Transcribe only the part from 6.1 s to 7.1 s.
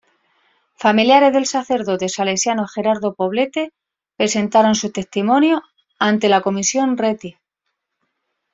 la Comisión